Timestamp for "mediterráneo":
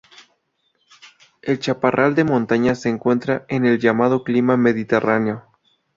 4.57-5.43